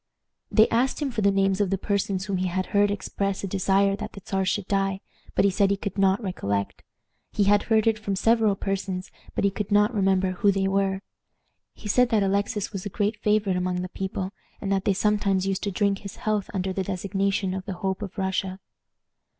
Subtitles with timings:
[0.49, 3.47] They asked him for the names of the persons whom he had heard express a
[3.47, 4.99] desire that the Czar should die,
[5.35, 6.81] but he said he could not recollect.
[7.31, 11.03] He had heard it from several persons, but he could not remember who they were.
[11.75, 15.45] He said that Alexis was a great favorite among the people, and that they sometimes
[15.45, 18.59] used to drink his health under the designation of the Hope of Russia.